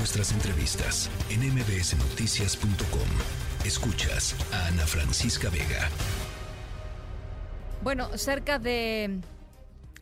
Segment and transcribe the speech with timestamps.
[0.00, 3.66] nuestras entrevistas en mbsnoticias.com.
[3.66, 5.90] Escuchas a Ana Francisca Vega.
[7.82, 9.20] Bueno, cerca de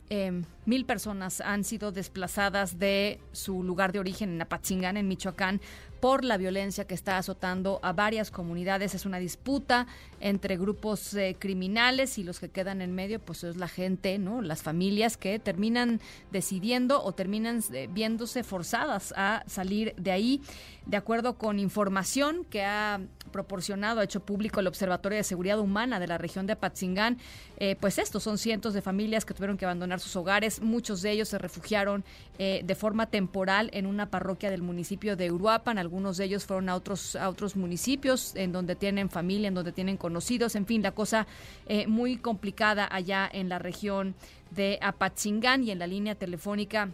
[0.09, 5.59] eh, mil personas han sido desplazadas de su lugar de origen en Apatzingán, en Michoacán,
[5.99, 8.95] por la violencia que está azotando a varias comunidades.
[8.95, 9.87] Es una disputa
[10.19, 14.41] entre grupos eh, criminales y los que quedan en medio, pues es la gente, ¿no?
[14.41, 20.41] Las familias que terminan decidiendo o terminan eh, viéndose forzadas a salir de ahí.
[20.85, 25.99] De acuerdo con información que ha proporcionado, ha hecho público el Observatorio de Seguridad Humana
[25.99, 27.17] de la región de Apatzingán,
[27.57, 30.61] eh, pues estos son cientos de familias que tuvieron que abandonar sus hogares.
[30.61, 32.03] Muchos de ellos se refugiaron
[32.37, 35.77] de forma temporal en una parroquia del municipio de Uruapan.
[35.77, 39.71] Algunos de ellos fueron a otros, a otros municipios en donde tienen familia, en donde
[39.71, 41.27] tienen conocidos, en fin, la cosa
[41.67, 44.15] eh, muy complicada allá en la región
[44.51, 46.89] de Apatzingán y en la línea telefónica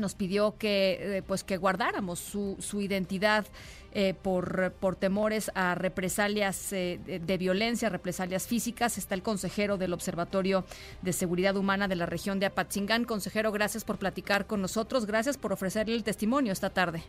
[0.00, 3.46] nos pidió que eh, pues que guardáramos su, su identidad
[3.92, 8.98] eh, por, por temores a represalias de, de, violencia, represalias físicas.
[8.98, 10.64] Está el consejero del Observatorio
[11.02, 13.04] de Seguridad Humana de la región de Apatzingán.
[13.04, 15.06] Consejero, gracias por platicar con nosotros.
[15.06, 17.02] Gracias por ofrecerle el testimonio esta tarde.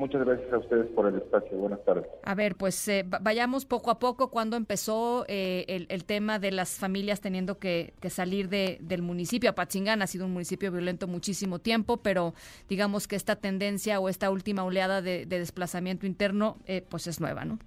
[0.00, 1.58] Muchas gracias a ustedes por el espacio.
[1.58, 2.06] Buenas tardes.
[2.22, 4.30] A ver, pues eh, vayamos poco a poco.
[4.30, 9.02] ¿Cuándo empezó eh, el, el, tema de las familias teniendo que, que salir de, del
[9.02, 9.50] municipio?
[9.50, 12.32] Apatzingán ha sido un municipio violento muchísimo tiempo, pero
[12.66, 17.20] digamos que esta tendencia o esta última oleada de, de desplazamiento interno, eh, pues es
[17.20, 17.58] nueva, ¿no?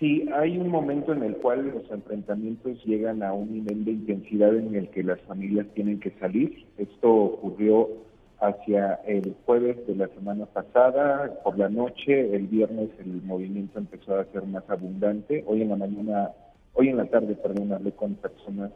[0.00, 4.52] Sí, hay un momento en el cual los enfrentamientos llegan a un nivel de intensidad
[4.56, 6.66] en el que las familias tienen que salir.
[6.76, 7.88] Esto ocurrió
[8.48, 14.16] hacia el jueves de la semana pasada, por la noche, el viernes el movimiento empezó
[14.16, 15.42] a ser más abundante.
[15.46, 16.30] Hoy en la mañana,
[16.74, 18.70] hoy en la tarde, perdón, hablé con personas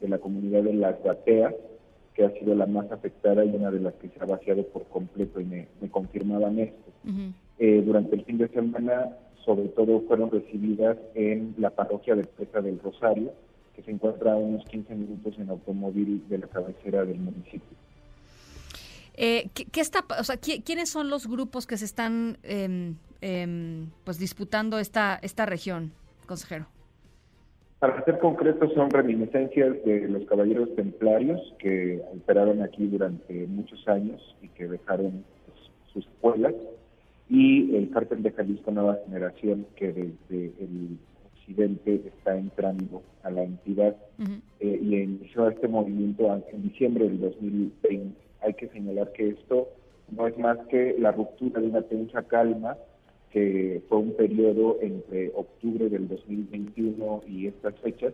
[0.00, 1.54] de la comunidad de Las Bateas,
[2.14, 4.84] que ha sido la más afectada y una de las que se ha vaciado por
[4.86, 6.90] completo y me, me confirmaban esto.
[7.04, 7.32] Uh -huh.
[7.58, 12.60] eh, durante el fin de semana, sobre todo, fueron recibidas en la parroquia de Presa
[12.60, 13.32] del Rosario,
[13.74, 17.76] que se encuentra a unos 15 minutos en automóvil de la cabecera del municipio.
[19.14, 23.86] Eh, ¿qué, ¿qué, está, o sea, ¿quiénes son los grupos que se están eh, eh,
[24.04, 25.92] pues disputando esta, esta región,
[26.26, 26.66] consejero?
[27.78, 34.20] Para ser concretos, son reminiscencias de los caballeros templarios que operaron aquí durante muchos años
[34.40, 36.54] y que dejaron pues, sus escuelas,
[37.28, 40.98] y el cártel de Jalisco Nueva Generación, que desde el
[41.34, 44.40] occidente está entrando a la entidad uh -huh.
[44.60, 49.68] y inició este movimiento en diciembre del 2020 hay que señalar que esto
[50.10, 52.76] no es más que la ruptura de una tensa calma
[53.30, 58.12] que fue un periodo entre octubre del 2021 y estas fechas,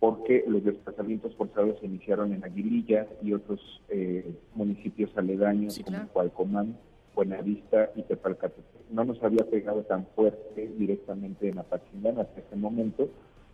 [0.00, 3.60] porque los desplazamientos forzados se iniciaron en Aguililla y otros
[3.90, 6.00] eh, municipios aledaños sí, claro.
[6.00, 6.76] como Cualcomán,
[7.14, 8.90] Buenavista y Tepalcatepec.
[8.90, 13.08] No nos había pegado tan fuerte directamente en Apatzingán hasta este momento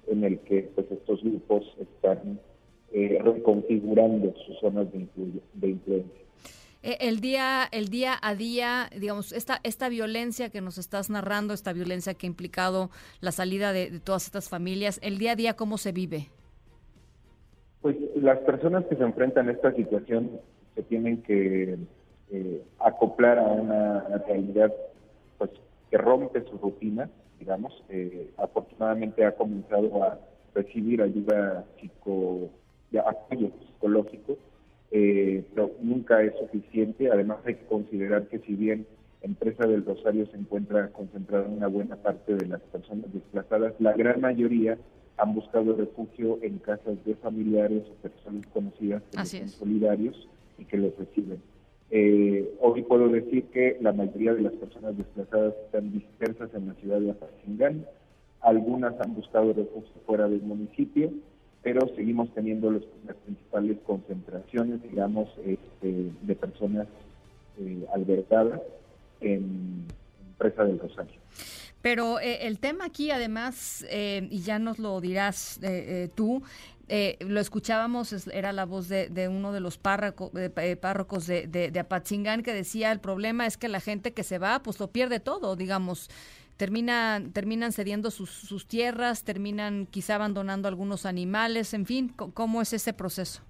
[0.07, 2.39] en el que pues estos grupos están
[2.93, 6.21] eh, reconfigurando sus zonas de, influ de influencia.
[6.83, 11.73] El día, el día a día, digamos, esta, esta violencia que nos estás narrando, esta
[11.73, 15.55] violencia que ha implicado la salida de, de todas estas familias, el día a día,
[15.55, 16.29] ¿cómo se vive?
[17.81, 20.41] Pues las personas que se enfrentan a esta situación
[20.77, 21.77] se tienen que
[22.31, 24.73] eh, acoplar a una, una, realidad
[25.39, 25.51] pues
[25.91, 27.09] que rompe su rutina,
[27.39, 27.85] digamos.
[27.89, 30.19] Eh, afortunadamente ha comenzado a
[30.55, 32.51] recibir ayuda psico
[32.91, 34.37] de apoyo psicológico,
[34.91, 37.11] eh, pero nunca es suficiente.
[37.11, 38.87] Además hay que considerar que si bien
[39.23, 43.93] Empresa del Rosario se encuentra concentrada en una buena parte de las personas desplazadas, la
[43.93, 44.79] gran mayoría
[45.17, 50.77] han buscado refugio en casas de familiares o personas conocidas que son solidarios y que
[50.77, 51.41] los reciben.
[51.91, 56.75] Eh, hoy puedo decir que la mayoría de las personas desplazadas están dispersas en la
[56.75, 57.87] ciudad de Apatzingán,
[58.41, 61.11] algunas han buscado refugio fuera del municipio,
[61.67, 62.85] pero seguimos teniendo las
[63.25, 66.87] principales concentraciones, digamos, este, de personas
[67.59, 68.61] eh, albergadas
[69.21, 69.85] en
[70.39, 71.21] Presa del Rosario.
[71.83, 76.45] Pero eh, el tema aquí, además, eh, y ya nos lo dirás eh, tú,
[77.19, 80.31] lo escuchábamos, era la voz de, de uno de los párroco,
[80.81, 84.39] párrocos de, de, de Apatzingán que decía, el problema es que la gente que se
[84.39, 86.11] va, pues lo pierde todo, digamos
[86.57, 92.73] terminan, terminan cediendo sus, sus, tierras, terminan quizá abandonando algunos animales, en fin, ¿cómo es
[92.73, 93.43] ese proceso?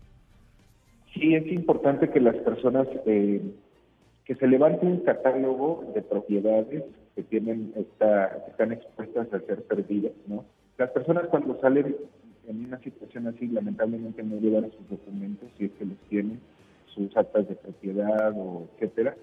[1.15, 3.41] Sí, es importante que las personas, eh,
[4.25, 9.63] que se levante un catálogo de propiedades que tienen esta, que están expuestas a ser
[9.63, 10.45] perdidas, ¿no?
[10.77, 11.97] Las personas cuando salen
[12.47, 16.41] en una situación así, lamentablemente no llevan sus documentos, si es que los tienen,
[16.87, 19.17] sus actas de propiedad o etcétera,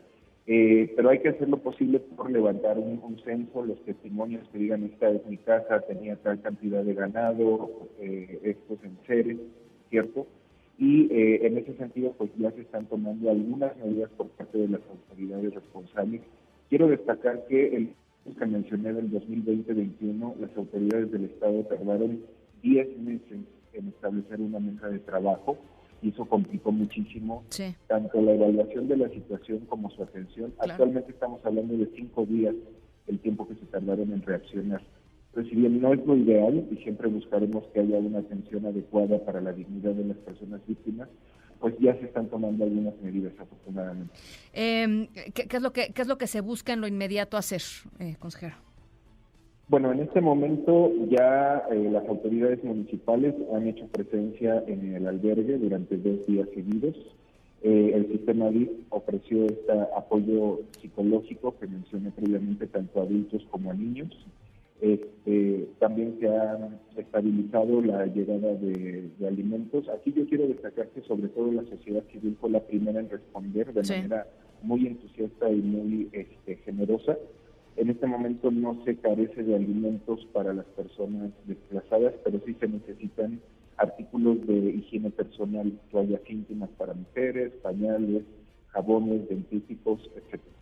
[0.45, 4.84] Eh, pero hay que hacer lo posible por levantar un, consenso, los testimonios que digan
[4.84, 9.38] esta es mi casa, tenía tal cantidad de ganado, eh, estos enseres,
[9.90, 10.28] ¿cierto?
[10.78, 14.68] Y eh, en ese sentido, pues ya se están tomando algunas medidas por parte de
[14.68, 16.22] las autoridades responsables.
[16.68, 17.94] Quiero destacar que el
[18.38, 22.22] que mencioné del 2020-21, las autoridades del Estado tardaron
[22.62, 23.40] 10 meses
[23.74, 25.57] en establecer una mesa de trabajo
[26.03, 27.44] y eso complicó muchísimo
[27.88, 30.53] tanto la evaluación de la situación como su atención.
[30.59, 32.53] Actualmente estamos hablando de cinco días
[33.07, 34.81] el tiempo que se tardaron en reaccionar.
[35.33, 39.23] Pero si bien no es lo ideal y siempre buscaremos que haya una atención adecuada
[39.25, 41.09] para la dignidad de las personas víctimas,
[41.59, 44.13] pues ya se están tomando algunas medidas afortunadamente.
[44.51, 47.61] Eh, ¿qué, es lo que, ¿Qué es lo que se busca en lo inmediato hacer,
[47.99, 48.57] eh, consejero?
[49.69, 55.57] Bueno, en este momento ya eh, las autoridades municipales han hecho presencia en el albergue
[55.57, 56.95] durante dos días seguidos.
[57.62, 63.71] Eh, el sistema DIF ofreció este apoyo psicológico que mencioné previamente tanto a adultos como
[63.71, 64.10] a niños.
[64.81, 66.57] Este, también se ha
[66.98, 69.88] estabilizado la llegada de, alimentos.
[69.88, 73.74] Aquí yo quiero destacar que sobre todo la sociedad civil fue la primera en responder
[73.74, 74.27] de manera
[74.62, 77.18] muy entusiasta y muy este, generosa.
[77.75, 82.67] En este momento no se carece de alimentos para las personas desplazadas, pero sí se
[82.67, 83.39] necesitan
[83.77, 88.23] artículos de higiene personal, toallas íntimas para mujeres, pañales,
[88.69, 90.53] jabones, dentíficos, etcétera.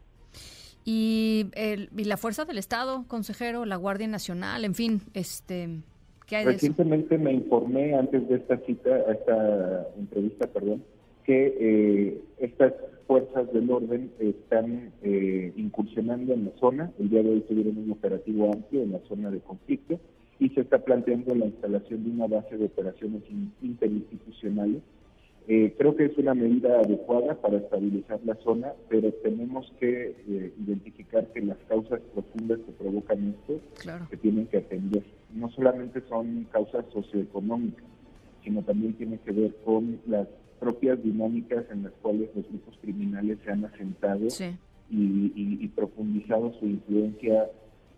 [0.83, 5.69] Y, el, y la fuerza del Estado, consejero, la Guardia Nacional, en fin, este,
[6.25, 10.83] ¿qué hay Recientemente me informé antes de esta cita, esta entrevista, perdón,
[11.23, 12.73] que eh, estas
[13.11, 16.93] fuerzas del orden están eh, incursionando en la zona.
[16.97, 19.99] El día de hoy tuvieron un operativo amplio en la zona de conflicto
[20.39, 23.23] y se está planteando la instalación de una base de operaciones
[23.61, 24.81] interinstitucionales
[25.47, 30.53] eh, creo que es una medida adecuada para estabilizar la zona, pero tenemos que eh,
[30.63, 33.59] identificar que las causas profundas que provocan esto
[34.09, 35.03] se tienen que atender.
[35.33, 37.83] No solamente son causas socioeconómicas,
[38.43, 40.27] sino también tiene que ver con las
[40.61, 44.27] propias dinámicas en las cuales los grupos criminales se han asentado
[44.89, 47.49] y profundizado su influencia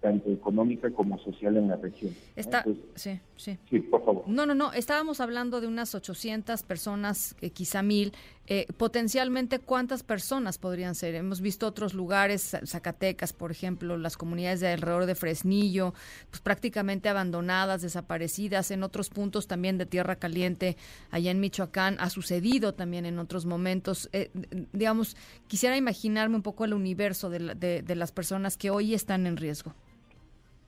[0.04, 2.14] tanto económica como social en la región.
[2.36, 2.66] Está,
[2.96, 3.58] sí, sí.
[3.70, 4.24] Sí, por favor.
[4.28, 8.14] No, no, no, estábamos hablando de unas 800 personas, eh, quizá mil.
[8.46, 11.16] Eh, potencialmente, ¿cuántas personas podrían ser?
[11.16, 15.94] Hemos visto otros lugares, Zacatecas, por ejemplo, las comunidades de alrededor de Fresnillo,
[16.30, 18.72] pues prácticamente abandonadas, desaparecidas.
[18.72, 20.78] En otros puntos también de Tierra Caliente,
[21.12, 24.10] allá en Michoacán, ha sucedido también en otros momentos.
[24.12, 24.32] Eh,
[24.74, 25.16] digamos,
[25.48, 29.74] quisiera imaginarme un poco el universo de las personas que hoy están en riesgo.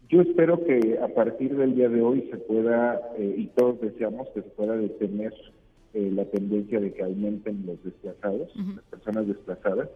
[0.10, 4.28] Yo espero que a partir del día de hoy se pueda, eh, y todos deseamos
[4.30, 5.34] que se pueda detener
[5.96, 9.90] eh, la tendencia de que aumenten los desplazados, las personas desplazadas.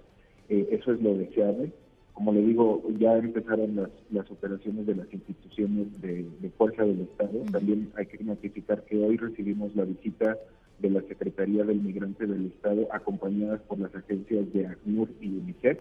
[0.48, 1.72] Eh, eso es lo deseable.
[2.14, 6.26] Como le digo, ya empezaron las, las operaciones de las instituciones de,
[6.58, 7.40] fuerza del Estado.
[7.52, 10.38] También hay que notificar que hoy recibimos la visita
[10.80, 15.80] de la Secretaría del Migrante del Estado, acompañadas por las agencias de ACNUR y UNICEF.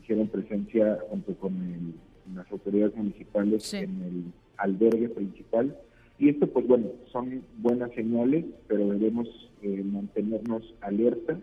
[0.00, 1.94] Hicieron presencia junto con el
[2.34, 4.24] las autoridades municipales en el
[4.56, 5.76] albergue principal.
[6.18, 9.28] Y esto, pues bueno, son buenas señales, pero debemos
[9.62, 11.38] eh, mantenernos alertas.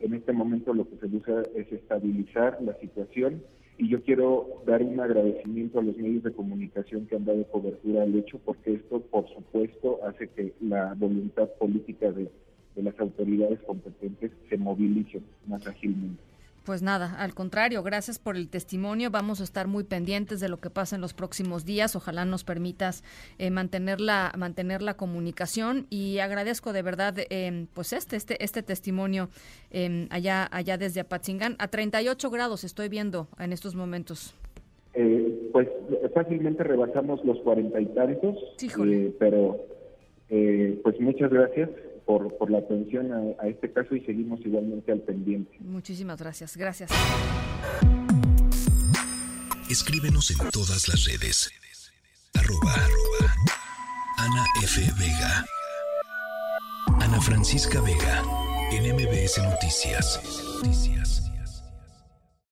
[0.00, 3.42] En este momento lo que se busca es estabilizar la situación
[3.78, 8.02] y yo quiero dar un agradecimiento a los medios de comunicación que han dado cobertura
[8.02, 12.30] al hecho, porque esto, por supuesto, hace que la voluntad política de,
[12.74, 16.22] de las autoridades competentes se movilice más ágilmente.
[16.66, 19.12] Pues nada, al contrario, gracias por el testimonio.
[19.12, 21.94] Vamos a estar muy pendientes de lo que pasa en los próximos días.
[21.94, 23.04] Ojalá nos permitas
[23.38, 28.64] eh, mantener, la, mantener la comunicación y agradezco de verdad eh, pues este, este, este
[28.64, 29.28] testimonio
[29.70, 31.54] eh, allá, allá desde Apatzingán.
[31.60, 34.34] A 38 grados estoy viendo en estos momentos.
[35.52, 35.68] pues
[36.14, 38.38] fácilmente rebasamos los cuarenta y tantos,
[39.20, 39.60] pero
[40.82, 41.70] pues muchas gracias
[42.06, 45.56] por, por la atención a, este caso y seguimos igualmente al pendiente.
[45.60, 46.56] Muchísimas gracias.
[46.56, 46.90] Gracias.
[49.68, 51.50] Escríbenos en todas las redes.
[52.34, 52.74] Arroba,
[54.18, 54.80] Ana F.
[54.98, 55.44] Vega.
[57.00, 58.22] Ana Francisca Vega.
[58.70, 60.20] En MBS Noticias.
[60.62, 61.25] Noticias.